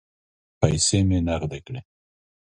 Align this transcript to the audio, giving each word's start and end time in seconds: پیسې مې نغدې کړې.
پیسې 0.59 0.99
مې 1.07 1.17
نغدې 1.27 1.59
کړې. 1.65 1.81